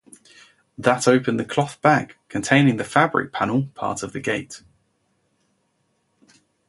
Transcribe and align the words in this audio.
That 0.79 1.07
opened 1.07 1.39
the 1.39 1.45
cloth 1.45 1.79
bag 1.79 2.15
containing 2.27 2.77
the 2.77 2.83
fabric 2.83 3.31
panel 3.31 3.67
part 3.75 4.01
of 4.01 4.13
the 4.13 4.19
gate. 4.19 4.63